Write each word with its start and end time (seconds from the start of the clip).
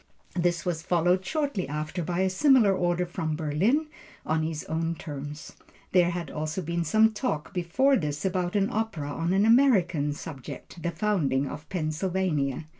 This 0.33 0.65
was 0.65 0.81
followed 0.81 1.23
shortly 1.23 1.67
after 1.67 2.01
by 2.01 2.21
a 2.21 2.29
similar 2.31 2.73
order 2.73 3.05
from 3.05 3.35
Berlin 3.35 3.85
on 4.25 4.41
his 4.41 4.63
own 4.63 4.95
terms. 4.95 5.51
There 5.91 6.09
had 6.09 6.31
also 6.31 6.63
been 6.63 6.83
some 6.83 7.11
talk 7.13 7.53
before 7.53 7.95
this 7.95 8.25
about 8.25 8.55
an 8.55 8.71
opera 8.71 9.09
on 9.11 9.31
an 9.31 9.45
American 9.45 10.13
subject, 10.13 10.81
the 10.81 10.89
Founding 10.89 11.47
of 11.47 11.69
Pennsylvania. 11.69 12.65